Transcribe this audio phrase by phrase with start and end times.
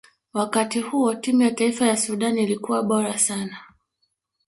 [0.33, 3.57] wakati huo timu ya taifa ya sudan ilikuwa bora sana